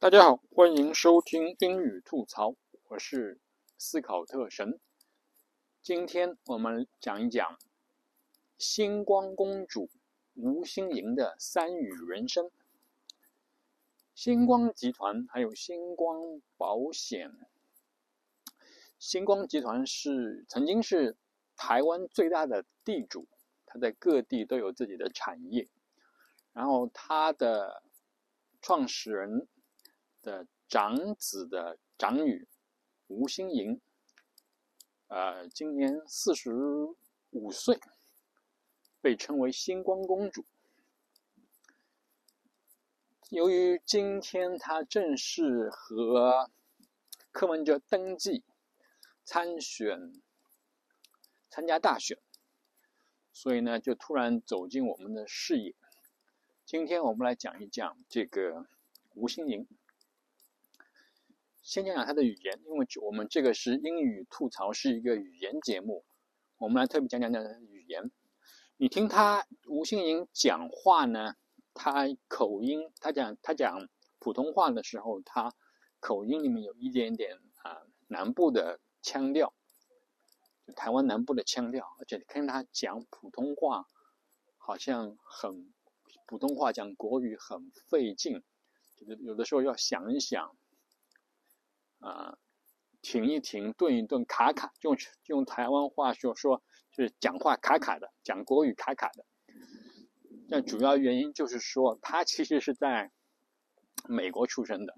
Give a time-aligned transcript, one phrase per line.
[0.00, 2.54] 大家好，欢迎收听英语吐槽，
[2.86, 3.40] 我是
[3.76, 4.78] 思考特神。
[5.82, 7.58] 今天我们讲一讲
[8.56, 9.90] 星光公主
[10.34, 12.48] 吴心莹的三语人生。
[14.14, 17.32] 星光集团还有星光保险，
[19.00, 21.16] 星光集团是曾经是
[21.56, 23.26] 台湾最大的地主，
[23.66, 25.66] 他在各地都有自己的产业，
[26.52, 27.82] 然后他的
[28.62, 29.48] 创始人
[30.28, 32.46] 的长子的长女
[33.06, 33.80] 吴心莹，
[35.06, 36.52] 呃，今年四十
[37.30, 37.80] 五岁，
[39.00, 40.44] 被称为星光公主。
[43.30, 46.50] 由于今天他正式和
[47.32, 48.44] 柯文哲登记
[49.24, 50.20] 参选
[51.48, 52.18] 参加大选，
[53.32, 55.74] 所以呢，就突然走进我们的视野。
[56.66, 58.66] 今天我们来讲一讲这个
[59.14, 59.66] 吴心莹。
[61.68, 66.02] 先讲讲他的语言，因为我们这个是英语吐槽，是一个语言节目，
[66.56, 68.10] 我们来特别讲讲讲语言。
[68.78, 71.34] 你听他吴欣莹讲话呢？
[71.74, 73.86] 他口音，他讲他讲
[74.18, 75.52] 普通话的时候，他
[76.00, 79.52] 口音里面有一点点啊南部的腔调，
[80.74, 83.86] 台湾南部的腔调，而且看他讲普通话，
[84.56, 85.70] 好像很
[86.24, 88.42] 普通话讲国语很费劲，
[88.96, 90.56] 就是有的时候要想一想，
[91.98, 92.38] 啊，
[93.02, 94.96] 停一停，顿一顿，卡卡，用
[95.26, 99.24] 用台湾话说说，就是讲话卡卡的，讲国语卡卡的。
[100.48, 103.12] 那主要原因就是说，他其实是在
[104.08, 104.94] 美国出生的，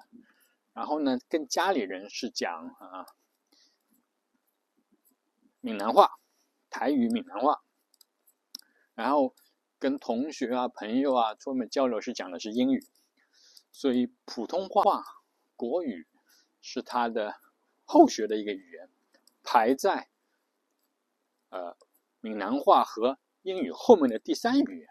[0.73, 3.07] 然后呢，跟家里人是讲啊
[5.61, 6.13] 闽南话、
[6.69, 7.63] 台语闽南话，
[8.95, 9.35] 然后
[9.79, 12.87] 跟同学啊、朋友啊出门交流是讲的是英语，
[13.73, 15.03] 所以普通话、
[15.57, 16.07] 国语
[16.61, 17.41] 是他的
[17.85, 18.89] 后学的一个语言，
[19.43, 20.09] 排在
[21.49, 21.77] 呃
[22.21, 24.89] 闽南话和英语后面的第三语言。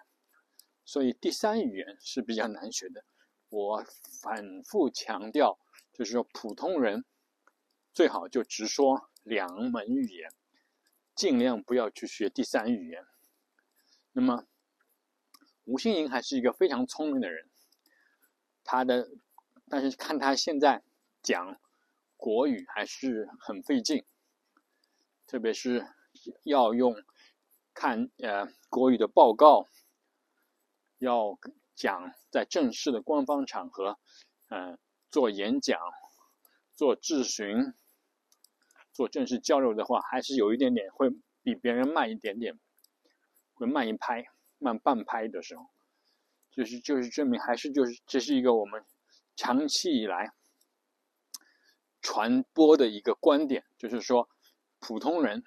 [0.83, 3.05] 所以第三语言是比较难学的。
[3.49, 3.85] 我
[4.21, 5.59] 反复强调，
[5.93, 7.05] 就是说普通人
[7.93, 10.31] 最好就只说两门语言，
[11.13, 13.05] 尽量不要去学第三语言。
[14.13, 14.45] 那么
[15.65, 17.47] 吴心莹还是一个非常聪明的人，
[18.63, 19.07] 他的
[19.69, 20.83] 但是看他现在
[21.29, 21.59] 讲
[22.17, 24.03] 国语还是很费劲，
[25.27, 25.85] 特别是
[26.43, 26.95] 要用
[27.71, 29.67] 看呃国语的报告。
[30.97, 31.37] 要
[31.75, 33.99] 讲在正式的官方场合，
[34.49, 34.79] 嗯，
[35.11, 35.79] 做演讲、
[36.75, 37.75] 做质询、
[38.91, 41.11] 做正式交流的话，还是有一点点会
[41.43, 42.59] 比别人慢一点点，
[43.53, 44.25] 会慢一拍、
[44.57, 45.67] 慢半拍的时候，
[46.49, 48.83] 就是就是证明还是就是这是一个我们
[49.35, 50.33] 长期以来
[52.01, 54.29] 传播的一个观点，就是说
[54.79, 55.43] 普通人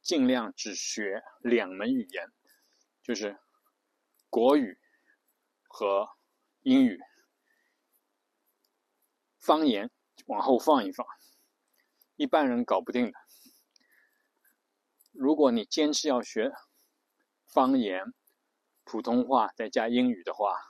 [0.00, 2.32] 尽量只学两门语言，
[3.02, 3.38] 就是。
[4.30, 4.78] 国语
[5.70, 6.10] 和
[6.60, 7.00] 英语
[9.38, 9.90] 方言
[10.26, 11.06] 往后放一放，
[12.14, 13.18] 一般人搞不定的。
[15.12, 16.52] 如果你坚持要学
[17.46, 18.12] 方言、
[18.84, 20.60] 普通话再加英语的话，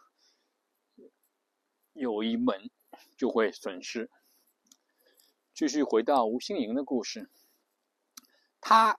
[1.95, 2.71] 有一门
[3.17, 4.09] 就会损失。
[5.59, 7.29] 继续回到吴心莹的故事，
[8.61, 8.97] 他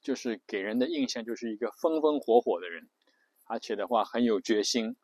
[0.00, 2.90] 就是给人的印象就是一个风风火火的人。
[3.44, 4.96] 而且的话很有决心，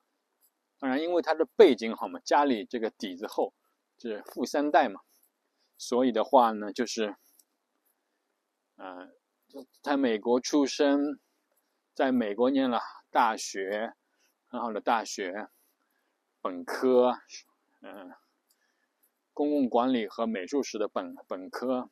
[0.80, 3.54] 当然因为他的背景好嘛，家里这个底子厚，
[3.96, 5.00] 是富三代嘛，
[5.76, 7.14] 所以的话呢，就是，
[8.74, 9.08] 呃，
[9.80, 11.20] 在美国出生，
[11.94, 12.80] 在美国念了
[13.12, 13.94] 大学，
[14.48, 15.46] 很好的大学，
[16.40, 17.12] 本科，
[17.82, 18.12] 嗯，
[19.38, 21.88] 公共管理和美术史的本本科，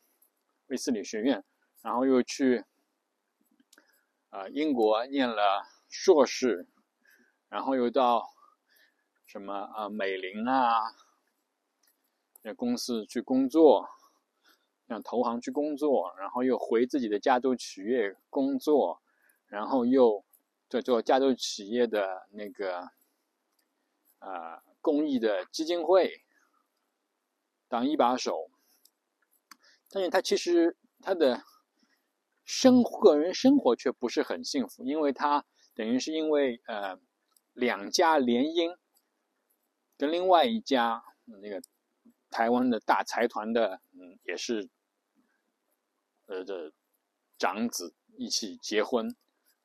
[0.66, 1.44] 威斯理学院，
[1.80, 2.64] 然后又去，
[4.30, 5.62] 呃，英国念了。
[5.88, 6.66] 硕士，
[7.48, 8.28] 然后又到
[9.24, 10.92] 什么啊美林啊
[12.42, 13.88] 那公司去工作，
[14.88, 19.00] 像投行去工作，然后又回自己的家族企业工作，
[19.46, 20.24] 然后又
[20.68, 22.90] 在做家族企业的那个
[24.18, 26.24] 啊公益的基金会
[27.76, 28.50] 当一把手，
[29.90, 31.42] 但是他其实他的
[32.42, 35.44] 生个人生活却不是很幸福，因为他。
[35.74, 36.98] 等于是因为呃
[37.52, 38.78] 两家联姻，
[39.98, 41.60] 跟另外一家那个
[42.30, 44.70] 台湾的大财团的嗯也是
[46.24, 46.72] 呃的
[47.36, 49.14] 长子一起结婚，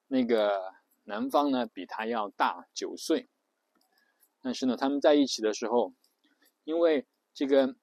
[0.08, 0.74] 那个
[1.06, 3.30] 男方呢比他要大九岁，
[4.42, 5.94] 但是呢他们在一起的时候
[6.66, 7.78] 因为这个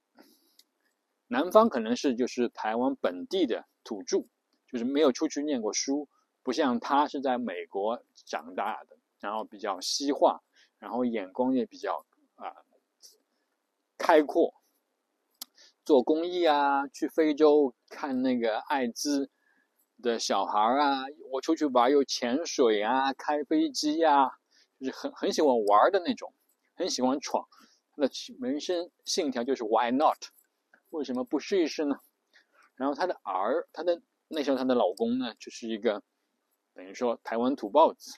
[1.28, 4.26] 男方可能是就是台湾本地的土著，
[4.66, 6.08] 就是没有出去念过书，
[6.42, 10.40] 不像他是在美国长大的，然后比较西化，
[10.78, 12.52] 然后眼光也比较啊
[13.98, 14.54] 开阔，
[15.84, 19.30] 做公益啊，去非洲看那个艾滋
[20.02, 24.30] 的小孩啊，我出去玩又潜水啊，开飞机啊，
[24.80, 26.32] 就是很很喜欢玩的那种，
[26.74, 27.46] 很喜欢闯。
[27.92, 28.10] 他的
[28.40, 30.16] 人生信条就是 Why not？
[30.90, 31.96] 为什么不试一试呢？
[32.76, 36.02] 然后他的儿，他的那时候他的老公呢，就是一个
[36.72, 38.12] 等于说台湾土包子，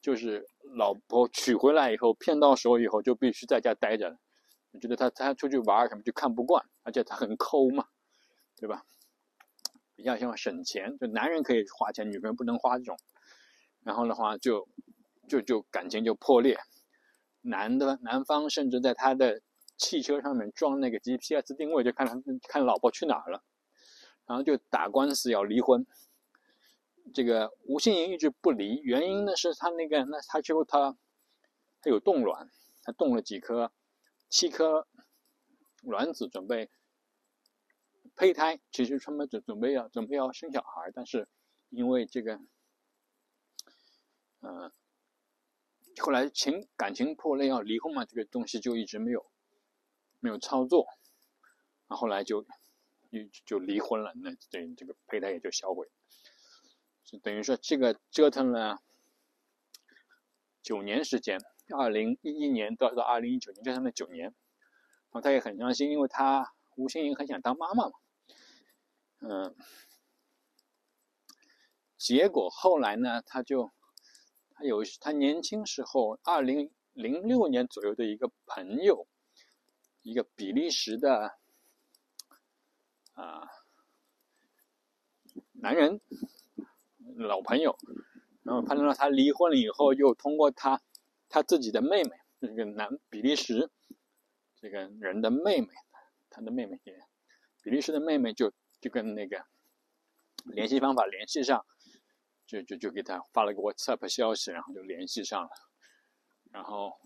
[0.00, 4.18] 就是老婆娶回来以后骗到手以后就必须在家待着，
[4.80, 7.86] 觉得他他出去玩什么就看不惯，而且他很抠嘛，
[8.56, 8.84] 对吧？
[9.94, 12.96] 比较喜欢省钱，就男人可以花钱，女人不能花这种。
[13.82, 14.68] 然后的话就
[15.28, 16.58] 就就感情就破裂，
[17.40, 19.40] 男的男方甚至在他的。
[19.76, 23.42] 汽车上面装那个 GPS 定位，就看他看老婆去哪儿了，
[24.26, 25.86] 然后就打官司要离婚。
[27.14, 30.96] 这个吴欣莹一直不离，原因呢是他那个，那他就他
[31.80, 32.50] 他有冻卵，
[32.82, 33.70] 他冻了几颗，
[34.28, 34.88] 七颗
[35.82, 36.68] 卵子准备
[38.16, 41.28] 胚胎，其实他们准准备要准备要生小孩，但是
[41.68, 42.40] 因为这个，
[44.40, 44.72] 嗯，
[45.98, 49.30] 后来情感情破裂要离婚嘛，这个东西就一直没有。
[50.26, 50.88] 没有操作，
[51.86, 52.48] 那后来就就
[53.44, 55.88] 就离婚了，那这这个胚胎也就销毁，
[57.04, 58.82] 就等于说这个折腾了
[60.64, 61.38] 九年时间，
[61.78, 67.92] 二零一一年到到二零一九年折腾了九年，然后他也很伤心，因为他吴欣颖很想当妈妈嘛，
[69.20, 69.54] 嗯，
[71.96, 73.70] 结果后来呢，他就
[74.50, 79.06] 他有他年轻时候二零零六年左右的一个朋友。
[80.06, 81.36] 一个比利时的
[83.14, 83.50] 啊
[85.54, 86.00] 男人
[87.16, 87.76] 老朋友，
[88.44, 90.80] 然后判断到他离婚了以后，又通过他
[91.28, 93.68] 他自己的妹妹，这个男比利时
[94.60, 95.74] 这个人的妹妹，
[96.30, 97.04] 他的妹妹也
[97.60, 99.44] 比利时的妹妹就就跟那个
[100.44, 101.66] 联系方法联系上，
[102.46, 105.50] 就就就给他发了个 WhatsApp 消息，然后就联系上了，
[106.52, 106.96] 然后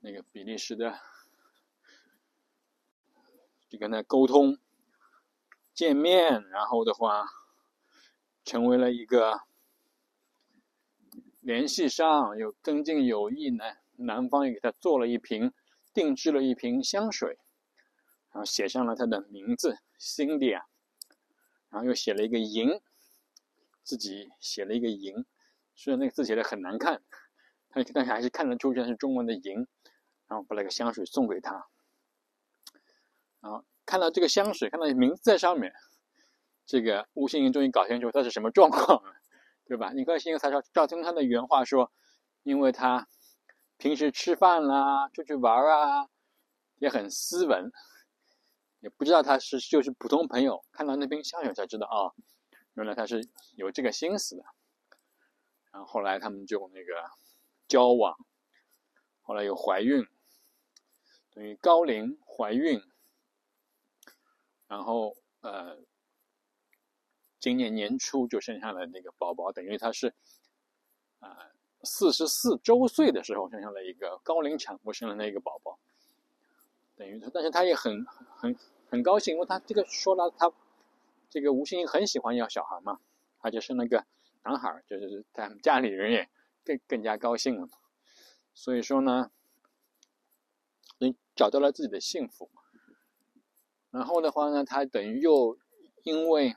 [0.00, 0.98] 那个比利时的。
[3.70, 4.58] 就跟他沟通、
[5.72, 7.24] 见面，然后的话，
[8.44, 9.42] 成为了一个
[11.40, 13.64] 联系上，又增进友谊呢。
[13.94, 15.52] 男方也给他做了一瓶，
[15.94, 17.38] 定制了一瓶香水，
[18.32, 20.66] 然后写上了他的名字 Cindy 啊，
[21.68, 22.80] 然后又写了一个银，
[23.84, 25.24] 自己写了一个银，
[25.74, 27.02] 虽然那个字写的很难看，
[27.68, 29.68] 但但是还是看得出这是中文的银，
[30.26, 31.68] 然后把那个香水送给他。
[33.40, 35.72] 然后看到这个香水，看到名字在上面，
[36.66, 39.14] 这个吴欣颖终于搞清楚他是什么状况了，
[39.64, 39.92] 对吧？
[39.92, 41.90] 你看，欣颖才说，照听他的原话说，
[42.42, 43.08] 因为他
[43.78, 46.08] 平时吃饭啦、出去玩啊，
[46.76, 47.72] 也很斯文，
[48.80, 50.64] 也不知道他是就是普通朋友。
[50.70, 52.12] 看到那瓶香水才知道啊，
[52.74, 53.26] 原来他是
[53.56, 54.44] 有这个心思的。
[55.72, 57.08] 然后后来他们就那个
[57.68, 58.16] 交往，
[59.22, 60.04] 后来又怀孕，
[61.32, 62.82] 等于高龄怀孕。
[64.70, 65.76] 然后，呃，
[67.40, 70.14] 今年年初就生下了那个宝宝，等于他是，
[71.18, 71.50] 啊，
[71.82, 75.80] 四十四周岁的时候生下了一个高龄产妇生了那个宝宝，
[76.94, 78.56] 等于他，但是他也很很
[78.88, 80.52] 很高兴，因为他这个说了，他
[81.28, 83.00] 这个吴欣很喜欢要小孩嘛，
[83.40, 84.06] 他就生了个
[84.44, 86.30] 男孩，就是他们家里人也
[86.64, 87.68] 更更加高兴了，
[88.54, 89.32] 所以说呢，
[90.98, 92.59] 你找到了自己的幸福嘛。
[93.90, 95.58] 然后的话呢，他等于又
[96.04, 96.54] 因为，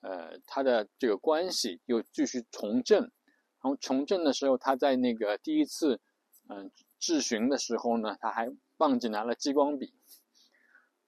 [0.00, 6.00] 呃，他的这个关系又继续从政，然后从政的时候，他在那个第一次，
[6.48, 9.94] 嗯，质询的时候呢，他还忘记拿了激光笔，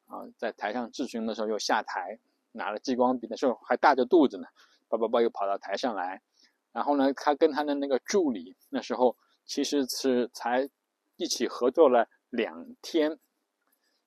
[0.07, 2.21] 啊，在台上质询的时候又下台，
[2.53, 4.47] 拿了激光笔的时候还大着肚子呢，
[4.89, 6.23] 叭叭叭又跑到台上来，
[6.71, 10.71] 然后呢，他跟他的那个助理那时候其实是才
[11.17, 13.19] 一起合作了两天，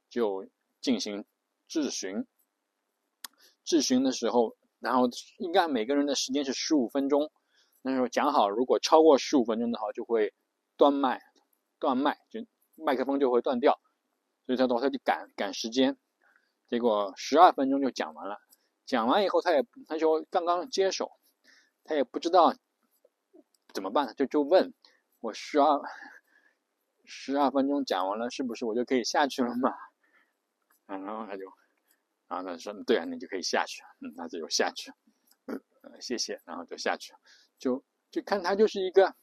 [0.09, 0.47] 就。
[0.81, 1.25] 进行
[1.67, 2.25] 质询，
[3.63, 7.31] 质询的时候，然后应该每个人的时间是十五分钟。
[7.81, 10.33] 那时候讲好，如果超过十五分钟的话，就会
[10.75, 11.21] 断麦，
[11.79, 12.45] 断麦就
[12.75, 13.79] 麦克风就会断掉。
[14.45, 15.97] 所以他说他就赶赶时间，
[16.67, 18.37] 结果十二分钟就讲完了。
[18.85, 21.11] 讲完以后，他也他说刚刚接手，
[21.83, 22.55] 他也不知道
[23.73, 24.73] 怎么办，就就问
[25.19, 25.83] 我需要
[27.05, 29.71] 十二分钟讲完了，是不是我就可以下去了嘛？
[30.97, 31.45] 然后他就，
[32.27, 34.91] 然后他说：“对啊，你就可以下去。”嗯，他就下去，
[35.45, 35.61] 嗯，
[36.01, 37.13] 谢谢，然后就下去，
[37.59, 39.15] 就就看他就是一个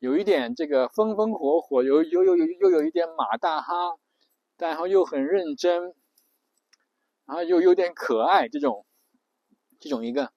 [0.00, 3.96] 有一点这个风风火火，有有有有又有一点马大哈，
[4.56, 5.94] 然后又很认真，
[7.24, 8.84] 然后又有点可爱，这种
[9.78, 10.32] 这种一个，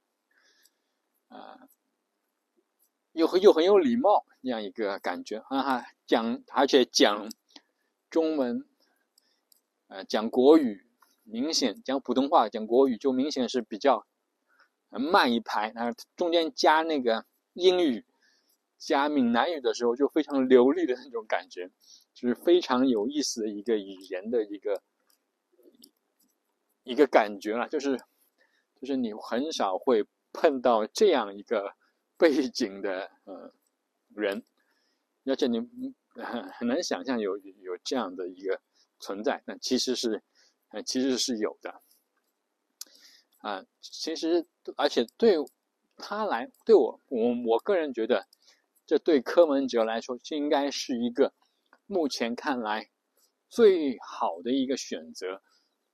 [1.30, 1.68] 啊，
[3.12, 7.28] 又很又很有礼貌这样一个感觉啊哈，讲而且讲
[8.12, 8.68] 中文。
[9.92, 10.86] 呃，讲国语
[11.24, 14.08] 明显讲普通话讲国语就明显是比较
[14.90, 18.06] 慢一拍，然后中间加那个英语
[18.78, 21.70] 加闽南语的时候就非常流利的那种感觉，
[22.14, 24.82] 就是非常有意思的一个语言的一个
[26.84, 27.98] 一个感觉了，就是
[28.80, 31.76] 就是你很少会碰到这样一个
[32.16, 33.54] 背景的呃
[34.16, 34.46] 人，
[35.26, 35.60] 而且你
[36.16, 38.62] 很很难想象有有这样的一个。
[39.02, 40.24] 存在，那其实是，
[40.70, 41.82] 呃，其实是有的，
[43.40, 45.36] 啊，其实而且对
[45.98, 48.28] 他来，对我，我我个人觉得，
[48.86, 51.34] 这对柯文哲来说，这应该是一个
[51.88, 52.90] 目前看来
[53.50, 55.42] 最好的一个选择。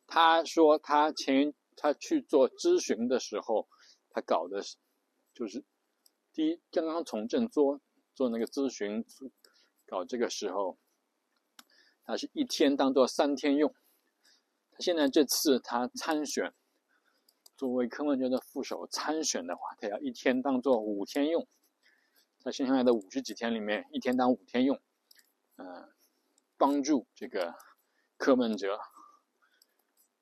[0.05, 3.67] 他说他前他去做咨询的时候，
[4.11, 4.75] 他搞的是，
[5.33, 5.63] 就是
[6.33, 7.81] 第一刚刚从政做
[8.13, 9.03] 做那个咨询，
[9.87, 10.77] 搞这个时候。
[12.07, 13.75] 他是一天当做三天用，
[14.71, 16.53] 他现在这次他参选，
[17.57, 21.45] 作为柯文哲的副手参选的话，他要一天当做五天用，
[22.39, 24.79] 在剩下来的五十几天里面，一天当五天用，
[25.57, 25.93] 嗯，
[26.55, 27.53] 帮助这个
[28.15, 28.79] 柯文哲，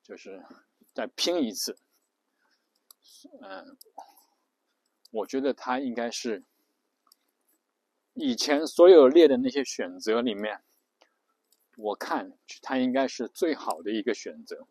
[0.02, 0.44] 就是
[0.92, 1.78] 再拼一次，
[3.42, 3.78] 嗯，
[5.12, 6.42] 我觉得他应该是
[8.14, 10.64] 以前所有列的那些选择里面。
[11.76, 14.66] 我看他应该是最好的一个选择，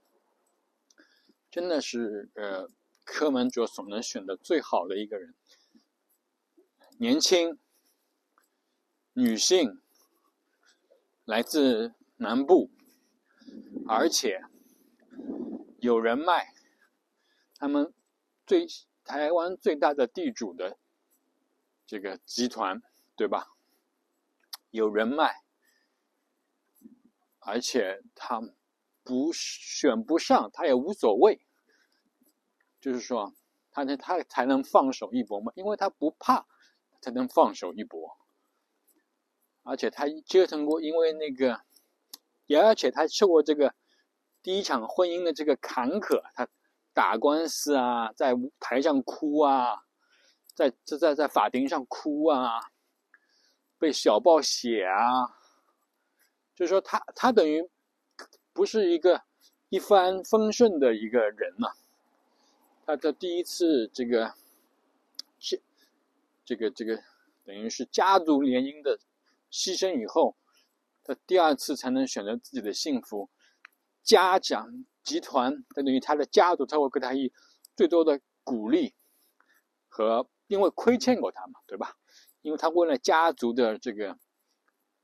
[1.52, 2.70] 真的是呃，
[3.04, 5.36] 柯文哲所能选的最好的一个人。
[6.98, 7.60] 年轻，
[9.14, 9.80] 女性，
[11.26, 12.72] 来自南部，
[13.88, 14.42] 而且
[15.80, 16.54] 有人脉。
[17.58, 17.94] 他们
[18.46, 18.68] 最
[19.04, 20.78] 台湾最大的地主的
[21.86, 22.82] 这个集团，
[23.16, 23.56] 对吧？
[24.72, 25.45] 有人脉。
[27.46, 28.42] 而且他
[29.04, 31.46] 不选不上，他也无所谓。
[32.82, 33.34] 就是说，
[33.72, 36.48] 他才他才能放手一搏嘛，因为他不怕，
[37.02, 38.18] 才能放手一搏。
[39.62, 41.62] 而且他折腾过，因为那个，
[42.48, 43.76] 也而且他受过这个
[44.42, 46.48] 第一场婚姻的这个坎坷，他
[46.94, 49.84] 打官司啊，在台上哭啊，
[50.56, 52.60] 在在在在法庭上哭啊，
[53.78, 55.45] 被小报写啊。
[56.56, 57.70] 就是说，他他等于
[58.54, 59.24] 不是一个
[59.68, 61.74] 一帆风顺的一个人嘛。
[62.86, 64.34] 他的第一次这个，
[65.38, 65.62] 这
[66.46, 67.04] 这个这个
[67.44, 68.98] 等于是家族联姻的
[69.52, 70.38] 牺牲以后，
[71.04, 73.30] 他第二次才能选择自己的幸福。
[74.02, 77.34] 家长集团等于他的家族，他会给他以
[77.76, 78.94] 最多的鼓励
[79.90, 81.98] 和，因为亏欠过他嘛，对吧？
[82.44, 84.18] 因为他为了家族的这个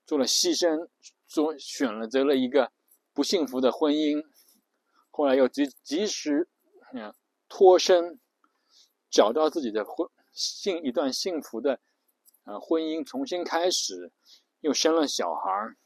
[0.06, 0.88] 做了牺牲。
[1.32, 2.74] 说选择了一个
[3.14, 4.22] 不幸福的婚姻，
[5.12, 6.50] 后来又及及时
[6.94, 7.16] 嗯
[7.48, 8.20] 脱身，
[9.10, 11.80] 找到自己的婚幸一段幸福的
[12.44, 14.12] 呃婚姻，重新开始，
[14.60, 15.78] 又生了小孩儿，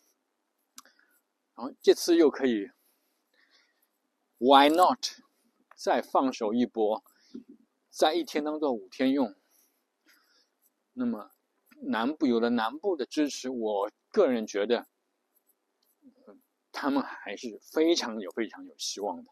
[1.54, 2.72] 然后这次又可以
[4.40, 5.22] ，Why not？
[5.76, 7.04] 再放手一搏，
[7.92, 9.36] 在一天当做五天用。
[10.94, 11.30] 那么
[11.84, 14.88] 南部有了南部的支持，我个人觉得。
[16.76, 19.32] 他们还是非常有、非常有希望的。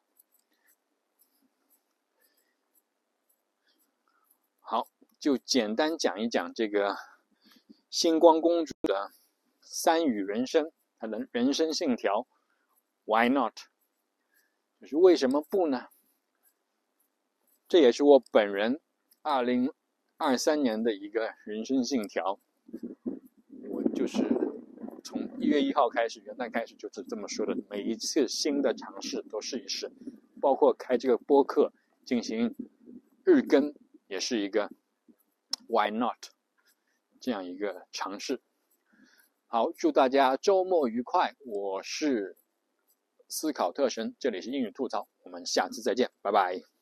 [4.62, 4.88] 好，
[5.20, 6.96] 就简单讲一讲这个
[7.90, 9.12] 星光公主的
[9.60, 12.26] 三语人生，她的人生信条
[13.04, 13.58] ：Why not？
[14.80, 15.90] 就是为什么不呢？
[17.68, 18.80] 这也是我本人
[19.22, 19.74] 二零
[20.16, 22.40] 二三年的一个人生信条。
[23.70, 24.43] 我就是。
[25.44, 27.54] 一月一号开始，元旦开始就是这么说的。
[27.70, 29.92] 每一次新的尝试都试一试，
[30.40, 31.74] 包括开这个播客
[32.06, 32.56] 进行
[33.26, 33.76] 日更，
[34.08, 34.72] 也是一个
[35.68, 36.16] Why not
[37.20, 38.40] 这样一个尝试。
[39.48, 41.36] 好，祝大家周末愉快！
[41.46, 42.38] 我是
[43.28, 46.73] 思考特神，这里是英语吐槽，我们下次再见，拜拜。